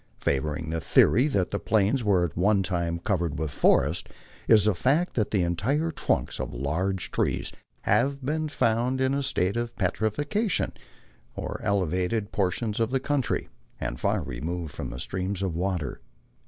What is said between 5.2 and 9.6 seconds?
entire trunks of large trees have been found in a state